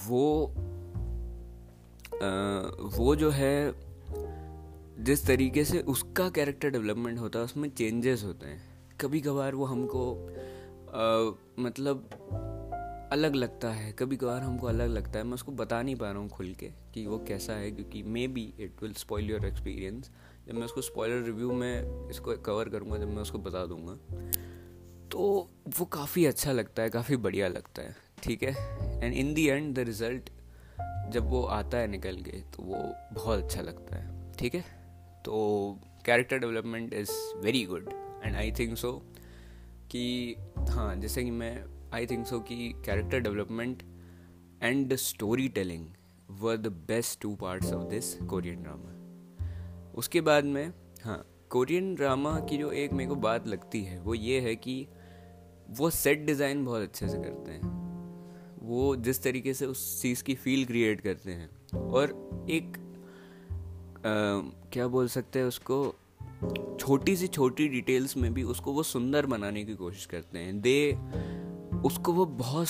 वो 0.07 0.48
वो 2.98 3.15
जो 3.15 3.29
है 3.29 3.72
जिस 4.99 5.25
तरीके 5.27 5.65
से 5.65 5.79
उसका 5.79 6.29
कैरेक्टर 6.29 6.69
डेवलपमेंट 6.69 7.19
होता 7.19 7.39
है 7.39 7.45
उसमें 7.45 7.69
चेंजेस 7.69 8.23
होते 8.23 8.45
हैं। 8.45 8.61
कभी 9.01 9.21
कभार 9.21 9.55
वो 9.55 9.65
हमको 9.65 10.13
आ, 10.89 11.31
मतलब 11.59 12.09
अलग 13.11 13.35
लगता 13.35 13.69
है 13.69 13.91
कभी 13.91 14.17
कभार 14.17 14.41
हमको 14.41 14.67
अलग 14.67 14.89
लगता 14.89 15.19
है। 15.19 15.25
मैं 15.25 15.33
उसको 15.33 15.51
बता 15.51 15.81
नहीं 15.81 15.95
पा 15.95 16.11
रहा 16.11 16.19
हूँ 16.19 16.29
खुल 16.29 16.53
के 16.53 16.67
कि 16.93 17.07
वो 17.07 17.17
कैसा 17.17 17.53
है 17.53 17.71
क्योंकि 17.71 18.03
maybe 18.27 18.53
it 18.59 18.75
will 18.81 18.93
spoil 18.93 19.29
your 19.29 19.45
experience 19.45 20.11
जब 20.47 20.53
मैं 20.53 20.65
उसको 20.65 20.81
स्पॉयलर 20.81 21.23
रिव्यू 21.23 21.51
में 21.51 22.09
इसको 22.09 22.37
कवर 22.37 22.69
करूँगा 22.69 22.97
जब 22.97 23.07
मैं 23.07 23.21
उसको 23.21 23.37
बता 23.37 23.65
दूँगा 23.65 23.93
तो 25.11 25.49
वो 25.79 25.85
काफ़ी 25.85 26.25
अच्छा 26.25 26.51
लगता 26.51 26.83
है 26.83 26.89
काफ़ी 26.89 27.15
बढ़िया 27.15 27.47
लगता 27.47 27.81
है 27.81 27.95
ठीक 28.23 28.43
है? 28.43 28.53
And 29.03 29.13
in 29.13 29.33
the 29.33 29.47
end 29.47 29.75
the 29.75 29.79
result 29.79 30.29
जब 31.09 31.29
वो 31.29 31.43
आता 31.43 31.77
है 31.77 31.87
निकल 31.87 32.15
के 32.15 32.31
तो 32.31 32.63
वो 32.63 32.95
बहुत 33.13 33.43
अच्छा 33.43 33.61
लगता 33.61 33.95
है 33.95 34.33
ठीक 34.33 34.55
है? 34.55 34.76
तो 35.25 35.79
character 36.05 36.38
development 36.38 36.93
is 36.93 37.12
very 37.38 37.65
good 37.65 37.89
and 38.24 38.36
I 38.36 38.51
think 38.51 38.77
so 38.77 38.91
कि 39.91 40.36
हाँ 40.69 40.95
जैसे 40.95 41.24
कि 41.24 41.31
मैं 41.31 41.65
आई 41.93 42.05
थिंक 42.05 42.25
सो 42.25 42.39
कि 42.39 42.74
character 42.86 43.19
development 43.19 43.83
and 44.63 44.95
story 44.95 45.50
telling 45.50 45.88
were 46.29 46.57
the 46.57 46.67
best 46.67 47.21
two 47.21 47.36
parts 47.36 47.74
of 47.74 47.83
this 47.83 48.13
Korean 48.15 48.63
drama 48.63 48.93
उसके 49.95 50.21
बाद 50.21 50.43
में 50.43 50.74
हाँ 51.03 51.33
कोरियन 51.50 51.95
ड्रामा 51.95 52.39
की 52.39 52.57
जो 52.57 52.71
एक 52.71 52.93
मेरे 52.93 53.09
को 53.09 53.15
बात 53.15 53.47
लगती 53.47 53.83
है, 53.83 54.00
वो 54.00 54.13
ये 54.13 54.39
है 54.39 54.55
कि 54.55 54.88
वो 55.69 55.89
सेट 55.89 56.25
डिज़ाइन 56.25 56.65
बहुत 56.65 56.81
अच्छे 56.81 57.09
से 57.09 57.17
करते 57.17 57.51
हैं। 57.51 57.62
वो 58.62 58.95
जिस 58.95 59.24
तरीके 59.24 59.53
से 59.53 59.65
उस 59.65 60.01
चीज़ 60.01 60.24
की 60.24 60.36
फील 60.36 60.65
क्रिएट 60.65 61.01
करते 61.01 61.31
हैं। 61.31 61.77
और 61.77 62.05
एक 62.50 62.87
क्या 64.05 64.87
बोल 64.87 65.07
सकते 65.07 65.39
हैं 65.39 65.45
उसको? 65.45 65.95
छोटी 66.79 67.15
सी 67.15 67.27
छोटी 67.27 67.67
डिटेल्स 67.67 68.17
में 68.17 68.33
भी 68.33 68.43
उसको 68.43 68.71
वो 68.73 68.83
सुंदर 68.83 69.25
बनाने 69.25 69.63
की 69.65 69.75
कोशिश 69.75 70.05
करते 70.05 70.39
हैं। 70.39 70.61
दे, 70.61 70.91
उसको 71.85 72.13
वो 72.13 72.25
बहुत 72.25 72.67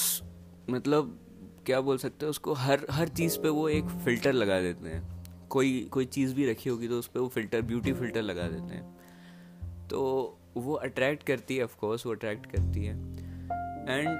मतलब 0.69 1.19
क्या 1.65 1.81
बोल 1.81 1.97
सकते 1.97 2.25
हैं 2.25 2.29
उसको? 2.29 2.53
हर 2.53 2.85
हर 2.91 3.07
चीज़ 3.07 3.39
पे 3.39 3.49
वो 3.49 3.69
एक 3.69 3.85
फ़िल्टर 3.85 4.33
लगा 4.33 4.61
देते 4.61 4.89
हैं। 4.89 5.23
कोई 5.49 5.87
कोई 5.91 6.05
चीज़ 6.05 6.33
भी 6.35 6.49
रखी 6.51 6.69
होगी 6.69 6.87
तो 6.87 6.99
उस 6.99 7.07
पर 7.07 7.19
वो 7.19 7.27
फ़िल्टर 7.27 7.61
ब्यूटी 7.61 7.93
फ़िल्टर 7.93 8.21
लगा 8.21 8.47
देते 8.47 8.75
हैं। 8.75 9.87
तो 9.87 10.37
वो 10.57 10.73
अट्रैक्ट 10.73 11.23
करती 11.23 11.57
है 11.57 11.63
ऑफकोर्स 11.63 12.05
वो 12.05 12.11
अट्रैक्ट 12.11 12.45
करती 12.45 12.85
है। 12.85 12.95
एंड 13.89 14.19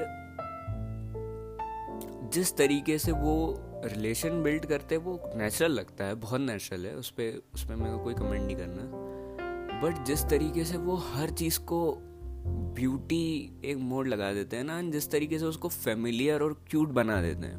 जिस 2.34 2.56
तरीके 2.58 2.98
से 2.98 3.12
वो 3.12 3.60
रिलेशन 3.86 4.42
बिल्ड 4.44 4.66
करते 4.66 4.98
वो 4.98 5.20
नेचुरल 5.36 5.72
लगता 5.72 6.06
है, 6.06 6.16
बहुत 6.16 6.42
नेचुरल 6.42 6.86
है, 6.86 6.96
उस 6.96 7.10
पर 7.12 7.42
उस 7.56 7.64
पर 7.64 7.76
मेरे 7.76 7.92
को 7.92 8.04
कोई 8.04 8.14
कमेंट 8.14 8.42
नहीं 8.42 8.56
करना। 8.56 9.82
बट 9.82 10.06
जिस 10.06 10.24
तरीके 10.26 10.64
से 10.66 10.78
वो 10.80 10.96
हर 11.08 11.30
चीज़ 11.32 11.60
को 11.62 11.80
ब्यूटी 12.76 13.60
एक 13.66 13.78
मोड 13.80 14.08
लगा 14.08 14.32
देते 14.34 14.58
हैं 14.58 14.64
ना 14.64 14.82
जिस 14.92 15.10
तरीके 15.12 15.40
से 15.40 15.46
उसको 15.46 15.70
फेमिलियर 15.70 16.42
और 16.42 16.54
क्यूट 16.70 16.90
बना 16.92 17.22
देते 17.22 17.46
हैं, 17.46 17.58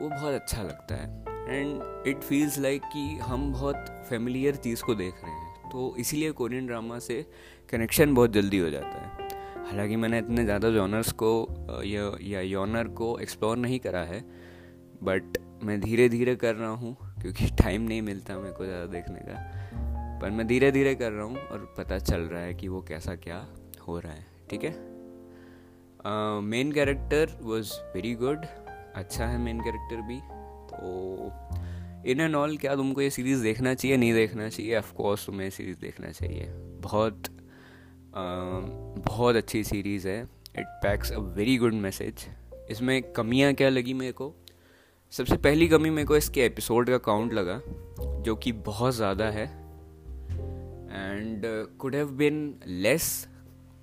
वो 0.00 0.08
बहुत 0.08 0.34
अच्छा 0.34 0.62
लगता 0.62 0.94
है। 0.94 1.22
एंड 1.50 2.06
इट 2.08 2.22
फील्स 2.22 2.58
लाइक 2.58 2.82
कि 2.92 3.08
हम 3.22 3.50
बहुत 3.52 3.86
फेमिलियर 4.08 4.56
चीज़ 4.56 4.82
को 4.82 4.94
देख 4.94 5.14
रहे 5.24 5.32
हैं 5.32 5.70
तो 5.70 5.94
इसीलिए 5.98 6.30
कोरियन 6.32 6.66
ड्रामा 6.66 6.98
से 6.98 7.24
कनेक्शन 7.70 8.14
बहुत 8.14 8.32
जल्दी 8.32 8.58
हो 8.58 8.70
जाता 8.70 8.98
है। 8.98 9.28
हालाँकि 9.66 9.96
मैंने 9.96 10.18
इतने 10.18 10.44
ज़्यादा 10.44 10.70
जॉनर्स 10.70 11.12
को, 11.12 11.30
या 11.84 12.10
या 12.22 12.40
योनर 12.40 12.88
को 12.92 13.18
एक्सप्लोर 13.18 13.56
नहीं 13.56 13.78
करा 13.78 14.02
है 14.04 14.20
बट 15.04 15.38
मैं 15.64 15.80
धीरे 15.80 16.08
धीरे 16.08 16.34
कर 16.36 16.54
रहा 16.54 16.70
हूँ 16.70 16.96
क्योंकि 17.22 17.46
टाइम 17.56 17.82
नहीं 17.82 18.02
मिलता 18.02 18.38
मेरे 18.38 18.54
को 18.54 18.64
ज़्यादा 18.64 18.86
देखने 18.92 19.20
का। 19.20 20.18
पर 20.20 20.30
मैं 20.30 20.46
धीरे 20.46 20.70
धीरे 20.72 20.94
कर 20.94 21.12
रहा 21.12 21.24
हूँ 21.24 21.36
और 21.36 21.74
पता 21.78 21.98
चल 21.98 22.20
रहा 22.20 22.42
है 22.42 22.54
कि 22.54 22.68
वो 22.68 22.80
कैसा 22.88 23.14
क्या 23.16 23.46
हो 23.88 23.98
रहा 23.98 24.12
है 24.12 24.26
ठीक 24.50 24.64
है? 24.64 24.72
Main 26.42 26.72
character 26.72 27.38
was 27.42 27.72
very 27.94 28.14
good 28.14 28.44
अच्छा 28.94 29.26
है 29.26 29.38
मेन 29.38 29.60
कैरेक्टर 29.60 30.00
भी। 30.08 30.20
तो 30.70 32.10
इन 32.10 32.20
एंड 32.20 32.34
ऑल 32.34 32.56
क्या 32.56 32.74
तुमको 32.76 33.00
ये 33.00 33.10
सीरीज़ 33.10 33.42
देखना 33.42 33.74
चाहिए 33.74 33.96
नहीं 33.96 34.12
देखना 34.14 34.48
चाहिए? 34.48 34.76
ऑफकोर्स 34.78 35.26
तुम्हें 35.26 35.48
सीरीज़ 35.50 35.80
देखना 35.80 36.10
चाहिए। 36.12 36.46
बहुत 36.82 37.28
आ, 38.16 38.22
बहुत 39.06 39.36
अच्छी 39.36 39.62
सीरीज़ 39.64 40.08
है। 40.08 40.22
It 40.58 40.66
packs 40.82 41.12
a 41.12 41.18
very 41.36 41.56
good 41.58 41.74
message 41.74 42.26
इसमें 42.70 43.00
कमियाँ 43.12 43.52
क्या 43.54 43.68
लगी 43.68 43.94
मेरे 43.94 44.12
को? 44.12 44.34
सबसे 45.14 45.36
पहली 45.36 45.66
कमी 45.68 45.90
मेरे 45.90 46.06
को 46.06 46.16
इसके 46.16 46.44
एपिसोड 46.44 46.88
का 46.90 46.96
काउंट 46.98 47.32
लगा 47.32 47.60
जो 48.22 48.34
कि 48.36 48.52
बहुत 48.52 48.94
ज़्यादा 48.94 49.24
है। 49.24 49.44
And 50.90 51.42
could 51.78 51.94
have 51.94 52.08
been 52.12 52.38
less 52.66 53.06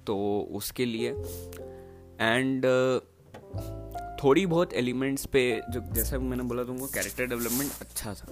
तो 0.07 0.17
उसके 0.51 0.85
लिए। 0.85 1.09
एंड 2.21 2.65
uh, 2.65 2.99
थोड़ी 4.23 4.45
बहुत 4.45 4.73
एलिमेंट्स 4.73 5.25
पे 5.25 5.43
जो 5.69 5.81
जैसा 5.93 6.19
मैंने 6.19 6.43
बोला 6.43 6.63
तुमको 6.63 6.87
कैरेक्टर 6.87 7.25
डेवलपमेंट 7.25 7.71
अच्छा 7.81 8.13
था। 8.13 8.27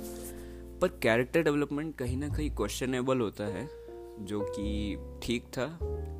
पर 0.82 1.00
कैरेक्टर 1.04 1.44
डेवलपमेंट 1.44 1.96
कहीं 1.98 2.18
ना 2.18 2.28
कहीं 2.28 2.50
क्वेश्चनेबल 2.56 3.20
होता 3.20 3.44
है 3.48 3.68
जो 4.26 4.42
कि 4.50 4.98
ठीक 5.24 5.48
था। 5.58 5.64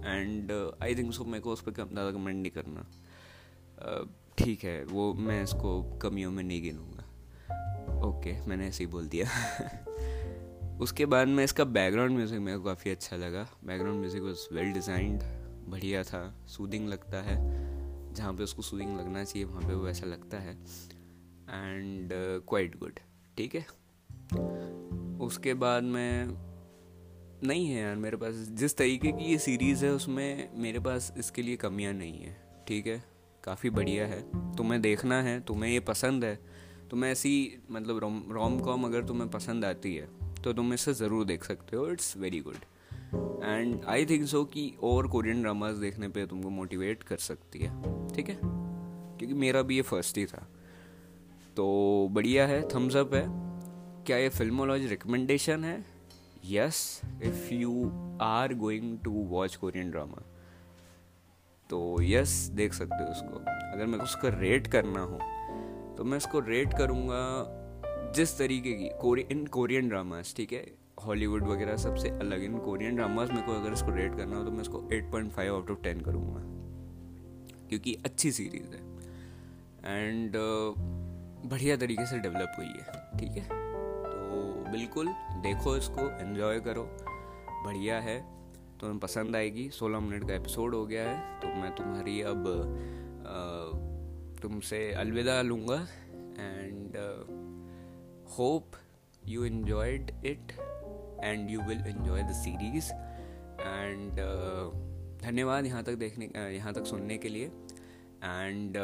एंड 0.06 0.52
आई 0.84 0.96
थिंक 0.96 1.14
सो 1.14 1.24
मेरे 1.24 1.40
को 1.40 1.54
उस 1.54 1.62
पर 1.62 1.72
ज़्यादा 1.72 2.12
कमेंट 2.12 2.36
नहीं 2.38 2.52
करना। 2.52 2.86
Uh, 3.80 4.08
ठीक 4.44 4.64
है, 4.64 4.84
वो 4.84 5.14
मैं 5.14 5.44
इसको 5.44 5.84
कमियों 5.84 6.32
में 6.32 6.44
नहीं 6.44 6.62
गिनूँगा। 6.62 7.04
ओके, 8.08 8.42
मैंने 8.46 8.68
ऐसे 8.68 8.84
ही 8.84 8.88
बोल 8.88 9.08
दिया। 9.08 9.26
उसके 10.82 11.06
बाद 11.06 11.28
में 11.28 11.44
इसका 11.44 11.64
बैकग्राउंड 11.64 12.16
म्यूज़िक 12.16 12.40
मेरे 12.40 12.58
को 12.58 12.64
काफ़ी 12.64 12.92
अच्छा 12.92 13.16
लगा। 13.16 13.48
Background 13.66 14.00
music 14.00 14.22
was 14.22 14.54
well 14.54 14.74
designed 14.74 15.24
बढ़िया 15.68 16.04
था 16.04 16.46
सूदिंग 16.48 16.88
लगता 16.88 17.22
है। 17.22 17.36
जहाँ 18.14 18.34
पे 18.34 18.44
उसको 18.44 18.62
सूदिंग 18.62 18.98
लगना 18.98 19.24
चाहिए, 19.24 19.46
वहाँ 19.46 19.68
पे 19.68 19.74
वो 19.74 19.88
ऐसा 19.88 20.06
लगता 20.06 20.38
है। 20.38 20.54
एंड 21.50 22.10
क्वाइट 22.50 22.80
गुड 22.80 23.00
ठीक 23.38 23.56
है? 23.56 23.66
उसके 25.20 25.54
बाद 25.54 25.84
में, 25.84 26.38
नहीं 27.44 27.68
है 27.68 27.82
यार 27.82 27.96
मेरे 27.96 28.18
पास। 28.18 28.34
जिस 28.34 28.78
तरीके 28.78 29.12
की 29.12 29.24
ये 29.24 29.38
सीरीज़ 29.38 29.86
है, 29.86 29.92
उसमें 29.92 30.50
मेरे 30.56 30.80
पास 30.80 31.14
इसके 31.18 31.42
लिए 31.42 31.56
कमियाँ 31.56 31.94
नहीं 31.94 32.22
है, 32.22 32.64
ठीक 32.68 32.88
है? 32.88 33.19
काफ़ी 33.44 33.70
बढ़िया 33.70 34.06
है। 34.08 34.22
तुम्हें 34.56 34.82
देखना 34.82 35.22
है, 35.22 35.40
तुम्हें 35.42 35.72
ये 35.72 35.80
पसंद 35.80 36.24
है, 36.24 36.40
तुम्हें 36.90 37.12
ऐसी 37.12 37.62
मतलब 37.72 37.98
रोम 37.98 38.22
रोम 38.32 38.60
कॉम 38.60 38.84
अगर 38.86 39.04
तुम्हें 39.04 39.30
पसंद 39.32 39.66
आती 39.66 39.96
है 39.96 40.08
तो 40.44 40.54
तुम 40.54 40.74
इसे 40.74 40.94
ज़रूर 40.94 41.26
देख 41.26 41.44
सकते 41.44 41.78
हो। 41.78 41.88
It's 41.88 42.16
very 42.18 42.40
good 42.40 42.56
and 43.44 43.84
I 43.86 44.06
think 44.06 44.26
so 44.28 44.44
कि 44.46 44.72
और 44.84 45.08
कोरियन 45.08 45.42
ड्रामाज 45.42 45.76
देखने 45.78 46.08
पे 46.08 46.26
तुमको 46.26 46.50
मोटिवेट 46.50 47.04
कर 47.04 47.18
सकती 47.18 47.60
है। 47.60 48.08
ठीक 48.08 48.30
है? 48.30 48.38
क्योंकि 48.40 49.34
मेरा 49.36 49.62
भी 49.62 49.76
ये 49.76 49.82
फ़र्स्ट 49.82 50.18
ही 50.18 50.26
था। 50.26 50.48
तो 51.58 52.08
बढ़िया 52.12 52.48
है 52.48 52.62
थम्स 52.70 52.96
अप 52.96 53.14
है। 53.14 53.26
क्या 54.06 54.18
ये 54.18 54.30
फिल्मोलॉजी 54.30 54.88
रिकमेंडेशन 54.88 55.64
है? 55.64 55.84
Yes 56.46 57.02
if 57.24 57.54
you 57.54 57.92
are 58.22 58.54
going 58.56 58.98
to 59.00 59.12
watch 59.30 59.56
Korean 59.56 59.92
drama 59.92 60.22
तो 61.70 62.02
यस 62.02 62.30
देख 62.30 62.74
सकते 62.74 63.04
हो 63.04 63.10
उसको। 63.10 63.40
अगर 63.74 63.98
को 63.98 64.04
उसका 64.04 64.30
रेट 64.30 64.68
करना 64.68 65.02
हो 65.02 65.20
तो 65.98 66.04
मैं 66.04 66.18
इसको 66.18 66.40
रेट 66.40 66.74
करूँगा 66.78 67.56
जिस 68.12 68.38
तरीके 68.38 68.74
की 68.74 68.90
कोरियन 69.02 69.46
कोरियन 69.46 69.90
ड्रामास 69.90 70.34
ठीक 70.38 70.54
है? 70.54 70.72
हॉलीवुड 71.06 71.44
वगैरह 71.44 71.78
सबसे 71.78 72.10
अलग 72.10 72.44
इन 72.44 72.58
कोरियन 72.58 72.96
ड्रामास 72.96 73.30
मेरे 73.30 73.42
को 73.42 73.52
अगर 73.52 73.74
इसको 73.74 73.92
रेट 73.92 74.18
करना 74.18 74.38
हो 74.38 74.44
तो 74.44 74.52
मैं 74.52 74.62
इसको 74.62 74.78
8.5 74.78 75.50
आउट 75.50 75.72
ऑफ़ 75.72 75.80
10 75.80 76.04
करूँगा। 76.06 76.60
क्योंकि 77.70 77.98
अच्छी 78.06 78.32
सीरीज़ 78.32 78.76
है। 78.76 79.00
एंड 79.98 80.30
uh, 80.30 80.76
बढ़िया 81.52 81.78
तरीके 81.78 82.06
से 82.06 82.20
डेवलप 82.20 82.52
हुई 82.58 82.66
है 82.66 83.18
ठीक 83.20 83.32
है? 83.32 83.46
तो 84.04 84.72
बिल्कुल 84.72 85.08
देखो 85.18 85.78
इसको 85.78 86.20
एन्जॉय 86.20 86.60
करो। 86.60 86.98
बढ़िया 87.66 88.00
है। 88.00 88.39
तुम्हें 88.82 89.00
पसंद 89.00 89.36
आएगी। 89.36 89.70
सोलह 89.70 90.00
मिनट 90.00 90.28
का 90.28 90.36
एपिसोड 90.36 90.76
हो 90.76 90.86
गया 90.86 91.10
है 91.10 91.40
तो 91.40 91.48
मैं 91.48 91.76
तुम्हारी 91.76 92.22
अब 92.22 92.44
तुमसे 94.42 94.92
अलविदा 94.92 95.42
लूँगा 95.42 95.88
and 96.40 96.94
hope 98.38 98.72
you 99.28 99.46
enjoyed 99.46 100.26
it 100.26 100.52
and 101.24 101.50
you 101.50 101.62
will 101.62 101.84
enjoy 101.88 102.24
the 102.24 102.32
series 102.32 102.86
uh, 102.86 103.00
धन्यवाद 105.24 105.66
यहाँ 105.66 105.84
तक 105.84 105.94
देखने 105.94 106.56
यहाँ 106.56 106.74
तक 106.74 106.86
सुनने 106.86 107.18
के 107.18 107.30
लिए 107.30 107.52
एंड 108.24 108.78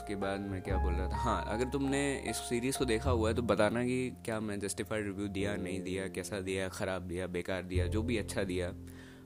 उसके 0.00 0.14
बाद 0.16 0.40
मैं 0.40 0.62
क्या 0.62 0.76
बोल 0.78 0.92
रहा 0.92 1.08
था? 1.08 1.16
हाँ 1.16 1.44
अगर 1.48 1.64
तुमने 1.64 2.18
इस 2.30 2.36
सीरीज़ 2.36 2.78
को 2.78 2.84
देखा 2.84 3.10
हुआ 3.10 3.28
है 3.28 3.34
तो 3.34 3.42
बताना 3.42 3.82
कि 3.84 4.16
क्या 4.24 4.40
मैं 4.40 4.60
जस्टिफाइड 4.60 5.04
रिव्यू 5.04 5.28
दिया, 5.28 5.56
नहीं 5.56 5.82
दिया, 5.82 6.08
कैसा 6.08 6.40
दिया, 6.40 6.68
ख़राब 6.68 7.02
दिया, 7.02 7.26
बेकार 7.26 7.62
दिया, 7.62 7.86
जो 7.86 8.02
भी 8.02 8.16
अच्छा 8.16 8.44
दिया, 8.44 8.70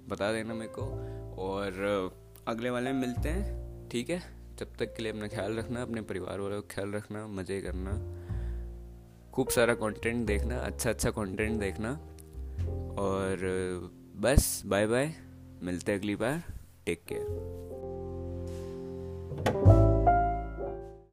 बता 0.09 0.33
देना 0.33 0.55
मेरे 0.55 0.73
को। 0.79 0.83
और 1.39 2.17
अगले 2.49 2.71
वाले 2.71 2.93
में 2.93 3.01
मिलते 3.01 3.29
हैं, 3.29 3.89
ठीक 3.89 4.11
है? 4.11 4.21
जब 4.59 4.77
तक 4.77 4.95
के 4.95 5.03
लिए 5.03 5.13
अपना 5.13 5.29
ख्याल 5.29 5.57
रखना, 5.57 5.83
अपने 5.83 6.03
परिवार 6.03 6.41
वालों 6.41 6.63
का 6.63 6.75
ख्याल 6.75 6.93
रखना, 6.93 7.27
मज़े 7.27 7.61
करना, 7.61 7.93
खूब 9.33 9.49
सारा 9.49 9.75
कंटेंट 9.75 10.27
देखना 10.27 10.59
अच्छा 10.59 10.91
अच्छा 10.91 11.11
कंटेंट 11.11 11.61
देखना। 11.61 11.93
और, 12.99 13.37
बस 14.17 14.63
बाय 14.67 14.87
बाय 14.87 15.15
मिलते 15.63 15.93
हैं 15.93 15.99
अगली 15.99 16.17
बार 16.17 16.43
टेक 16.87 17.05
केयर 17.09 17.94